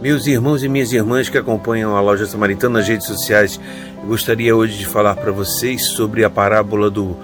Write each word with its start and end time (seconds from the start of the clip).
Meus 0.00 0.26
irmãos 0.26 0.62
e 0.62 0.68
minhas 0.68 0.92
irmãs 0.92 1.30
que 1.30 1.38
acompanham 1.38 1.96
a 1.96 2.00
loja 2.02 2.26
samaritana 2.26 2.80
nas 2.80 2.88
redes 2.88 3.06
sociais, 3.06 3.58
eu 4.02 4.08
gostaria 4.08 4.54
hoje 4.54 4.76
de 4.76 4.86
falar 4.86 5.16
para 5.16 5.32
vocês 5.32 5.86
sobre 5.86 6.22
a 6.22 6.28
parábola 6.28 6.90
do, 6.90 7.16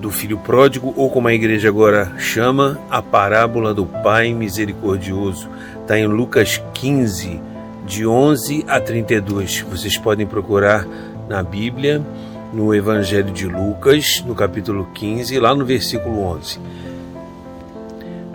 do 0.00 0.10
filho 0.10 0.36
pródigo, 0.38 0.92
ou 0.96 1.08
como 1.08 1.28
a 1.28 1.32
igreja 1.32 1.68
agora 1.68 2.12
chama, 2.18 2.80
a 2.90 3.00
parábola 3.00 3.72
do 3.72 3.86
Pai 3.86 4.34
misericordioso. 4.34 5.48
Está 5.80 5.96
em 5.96 6.08
Lucas 6.08 6.60
15, 6.74 7.40
de 7.86 8.04
11 8.04 8.64
a 8.66 8.80
32. 8.80 9.60
Vocês 9.60 9.96
podem 9.96 10.26
procurar 10.26 10.84
na 11.28 11.40
Bíblia, 11.40 12.02
no 12.52 12.74
Evangelho 12.74 13.30
de 13.30 13.46
Lucas, 13.46 14.24
no 14.26 14.34
capítulo 14.34 14.88
15, 14.92 15.38
lá 15.38 15.54
no 15.54 15.64
versículo 15.64 16.20
11. 16.20 16.58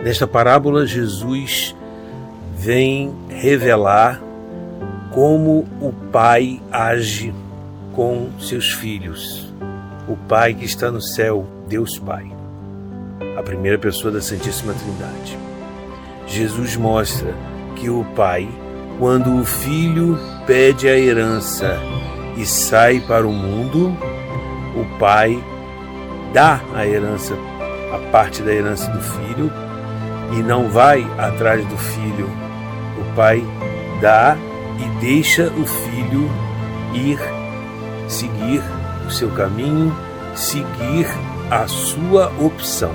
Nesta 0.02 0.26
parábola, 0.26 0.86
Jesus 0.86 1.74
vem 2.60 3.10
revelar 3.30 4.20
como 5.12 5.66
o 5.80 5.94
Pai 6.12 6.60
age 6.70 7.32
com 7.94 8.28
seus 8.38 8.70
filhos. 8.70 9.50
O 10.06 10.14
Pai 10.14 10.52
que 10.52 10.66
está 10.66 10.90
no 10.90 11.00
céu, 11.00 11.46
Deus 11.66 11.98
Pai, 11.98 12.30
a 13.38 13.42
primeira 13.42 13.78
pessoa 13.78 14.12
da 14.12 14.20
Santíssima 14.20 14.74
Trindade. 14.74 15.38
Jesus 16.26 16.76
mostra 16.76 17.34
que 17.76 17.88
o 17.88 18.04
Pai, 18.14 18.46
quando 18.98 19.40
o 19.40 19.44
filho 19.44 20.18
pede 20.46 20.86
a 20.86 20.98
herança 20.98 21.78
e 22.36 22.44
sai 22.44 23.00
para 23.00 23.26
o 23.26 23.32
mundo, 23.32 23.88
o 24.76 24.98
Pai 24.98 25.42
dá 26.34 26.60
a 26.74 26.86
herança, 26.86 27.34
a 27.90 28.10
parte 28.12 28.42
da 28.42 28.52
herança 28.52 28.90
do 28.90 29.00
filho, 29.00 29.50
e 30.38 30.42
não 30.42 30.68
vai 30.68 31.02
atrás 31.18 31.64
do 31.66 31.78
filho 31.78 32.49
pai 33.14 33.44
dá 34.00 34.36
e 34.78 35.00
deixa 35.00 35.52
o 35.56 35.66
filho 35.66 36.30
ir, 36.94 37.18
seguir 38.08 38.62
o 39.06 39.10
seu 39.10 39.30
caminho, 39.30 39.94
seguir 40.34 41.06
a 41.50 41.66
sua 41.66 42.32
opção. 42.38 42.92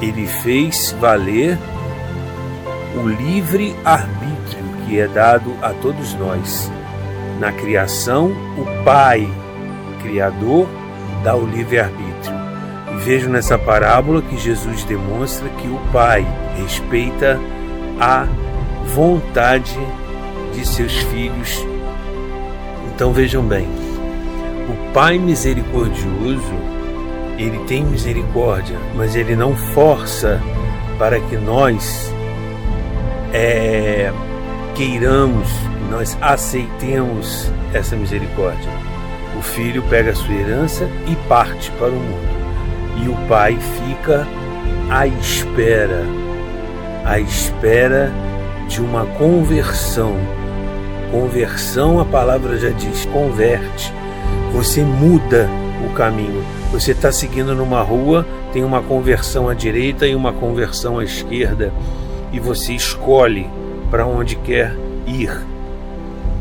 Ele 0.00 0.26
fez 0.26 0.94
valer 1.00 1.58
o 2.96 3.08
livre 3.08 3.74
arbítrio 3.84 4.66
que 4.86 4.98
é 4.98 5.06
dado 5.06 5.54
a 5.60 5.70
todos 5.70 6.14
nós. 6.14 6.70
Na 7.38 7.52
criação, 7.52 8.32
o 8.56 8.84
Pai, 8.84 9.28
Criador, 10.02 10.68
dá 11.22 11.36
o 11.36 11.44
livre 11.44 11.78
arbítrio. 11.78 12.34
E 12.92 12.96
vejo 12.98 13.28
nessa 13.28 13.58
parábola 13.58 14.22
que 14.22 14.38
Jesus 14.38 14.84
demonstra 14.84 15.48
que 15.50 15.68
o 15.68 15.78
Pai 15.92 16.26
respeita 16.56 17.38
a 18.00 18.26
vontade 18.86 19.78
de 20.54 20.66
seus 20.66 20.92
filhos. 20.94 21.64
Então 22.94 23.12
vejam 23.12 23.42
bem, 23.42 23.66
o 24.68 24.92
Pai 24.92 25.18
misericordioso, 25.18 26.54
ele 27.38 27.58
tem 27.66 27.84
misericórdia, 27.84 28.76
mas 28.94 29.14
ele 29.14 29.36
não 29.36 29.54
força 29.54 30.40
para 30.98 31.20
que 31.20 31.36
nós 31.36 32.10
é, 33.32 34.10
queiramos, 34.74 35.48
nós 35.90 36.16
aceitemos 36.20 37.50
essa 37.74 37.94
misericórdia. 37.94 38.70
O 39.38 39.42
filho 39.42 39.82
pega 39.90 40.12
a 40.12 40.14
sua 40.14 40.34
herança 40.34 40.88
e 41.06 41.14
parte 41.28 41.70
para 41.72 41.90
o 41.90 41.92
mundo. 41.92 42.36
E 43.04 43.08
o 43.08 43.28
pai 43.28 43.58
fica 43.76 44.26
à 44.88 45.06
espera, 45.06 46.02
à 47.04 47.20
espera 47.20 48.10
de 48.68 48.80
uma 48.80 49.06
conversão. 49.06 50.14
Conversão, 51.10 52.00
a 52.00 52.04
palavra 52.04 52.58
já 52.58 52.70
diz, 52.70 53.06
converte. 53.06 53.92
Você 54.52 54.82
muda 54.82 55.48
o 55.86 55.94
caminho. 55.94 56.44
Você 56.72 56.92
está 56.92 57.12
seguindo 57.12 57.54
numa 57.54 57.80
rua, 57.82 58.26
tem 58.52 58.64
uma 58.64 58.82
conversão 58.82 59.48
à 59.48 59.54
direita 59.54 60.06
e 60.06 60.14
uma 60.14 60.32
conversão 60.32 60.98
à 60.98 61.04
esquerda, 61.04 61.72
e 62.32 62.40
você 62.40 62.72
escolhe 62.72 63.48
para 63.90 64.06
onde 64.06 64.36
quer 64.36 64.74
ir. 65.06 65.30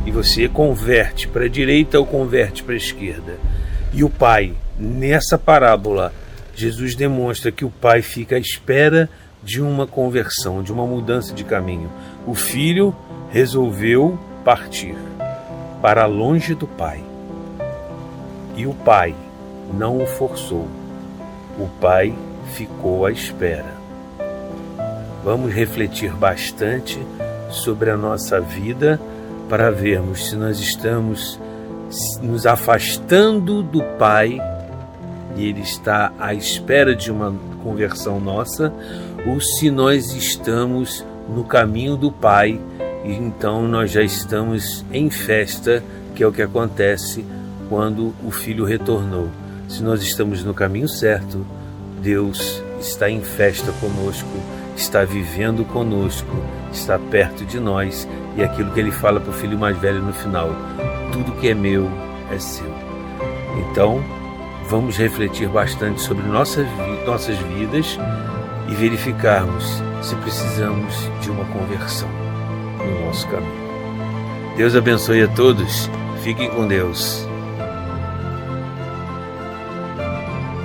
E 0.06 0.12
você 0.12 0.48
converte 0.48 1.28
para 1.28 1.46
a 1.46 1.50
direita 1.50 2.00
ou 2.00 2.06
converte 2.06 2.64
para 2.64 2.74
a 2.74 2.78
esquerda. 2.78 3.38
E 3.94 4.04
o 4.04 4.10
Pai, 4.10 4.54
nessa 4.78 5.38
parábola, 5.38 6.14
Jesus 6.56 6.96
demonstra 6.96 7.52
que 7.52 7.66
o 7.66 7.70
Pai 7.70 8.02
fica 8.02 8.36
à 8.36 8.40
espera 8.40 9.10
de 9.46 9.62
uma 9.62 9.86
conversão, 9.86 10.64
de 10.64 10.74
uma 10.74 10.86
mudança 10.86 11.34
de 11.34 11.44
caminho. 11.44 11.90
O 12.26 12.34
filho 12.34 12.94
resolveu 13.30 14.18
partir 14.44 14.98
para 15.82 16.08
longe 16.08 16.56
do 16.56 16.66
pai. 16.66 17.04
E 18.58 18.66
o 18.66 18.74
pai 18.74 19.16
não 19.72 20.02
o 20.02 20.08
forçou. 20.08 20.68
O 21.60 21.68
pai 21.80 22.14
ficou 22.54 23.06
à 23.06 23.12
espera. 23.12 23.76
Vamos 25.24 25.54
refletir 25.54 26.12
bastante 26.14 27.00
sobre 27.50 27.92
a 27.92 27.98
nossa 27.98 28.42
vida 28.42 29.00
para 29.48 29.72
vermos 29.72 30.30
se 30.30 30.36
nós 30.36 30.60
estamos 30.60 31.40
nos 32.22 32.46
afastando 32.46 33.62
do 33.62 33.84
Pai 33.98 34.40
e 35.36 35.48
Ele 35.48 35.62
está 35.62 36.12
à 36.20 36.34
espera 36.34 36.96
de 36.96 37.12
uma 37.12 37.34
conversão 37.64 38.20
nossa, 38.20 38.74
ou 39.28 39.40
se 39.42 39.70
nós 39.72 40.14
estamos 40.14 41.06
no 41.28 41.44
caminho 41.44 41.96
do 41.98 42.12
Pai 42.12 42.60
então 43.08 43.68
nós 43.68 43.92
já 43.92 44.02
estamos 44.02 44.84
em 44.92 45.12
festa, 45.12 45.84
que 46.16 46.24
é 46.24 46.28
o 46.28 46.32
que 46.32 46.42
acontece 46.42 47.24
quando 47.70 48.16
o 48.24 48.32
filho 48.32 48.66
retornou. 48.66 49.30
Se 49.68 49.84
nós 49.84 50.02
estamos 50.02 50.44
no 50.44 50.56
caminho 50.56 50.88
certo, 50.88 51.46
Deus 52.02 52.64
está 52.80 53.08
em 53.08 53.22
festa 53.22 53.72
conosco, 53.74 54.28
está 54.76 55.06
vivendo 55.06 55.64
conosco, 55.66 56.36
está 56.72 56.98
perto 56.98 57.46
de 57.46 57.60
nós 57.60 58.08
e 58.36 58.44
aquilo 58.44 58.72
que 58.72 58.80
ele 58.80 58.92
fala 58.92 59.20
para 59.20 59.30
o 59.30 59.34
filho 59.34 59.58
mais 59.58 59.78
velho 59.78 60.02
no 60.02 60.14
final: 60.14 60.50
tudo 61.14 61.40
que 61.40 61.50
é 61.50 61.54
meu 61.54 61.88
é 62.32 62.40
seu. 62.40 62.74
Então, 63.70 64.04
vamos 64.68 64.98
refletir 64.98 65.48
bastante 65.48 66.02
sobre 66.02 66.28
nossas, 66.28 66.66
nossas 67.06 67.38
vidas 67.38 68.00
e 68.68 68.76
verificarmos 68.76 69.82
se 70.02 70.16
precisamos 70.18 70.94
de 71.22 71.30
uma 71.30 71.46
conversão 71.46 72.10
no 72.78 73.06
nosso 73.06 73.28
caminho. 73.28 73.66
Deus 74.56 74.76
abençoe 74.76 75.24
a 75.24 75.28
todos. 75.28 75.90
Fiquem 76.24 76.50
com 76.50 76.68
Deus. 76.68 77.28